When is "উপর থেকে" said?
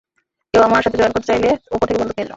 1.71-1.99